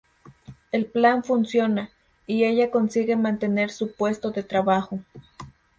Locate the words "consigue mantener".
2.71-3.69